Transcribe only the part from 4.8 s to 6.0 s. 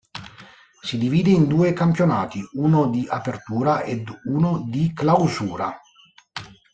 Clausura.